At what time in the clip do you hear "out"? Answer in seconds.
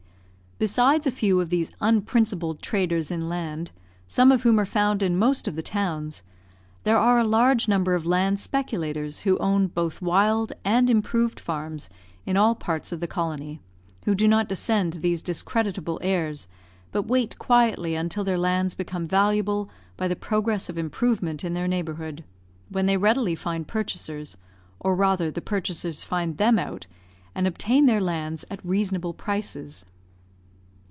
26.59-26.85